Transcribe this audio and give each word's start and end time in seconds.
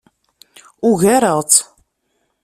Ugareɣ-tt. 0.87 1.61